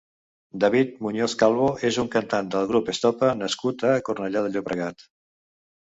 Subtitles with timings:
[0.61, 5.07] David Muñoz Calvo és un cantant del grup Estopa nascut a Cornellà de Llobregat.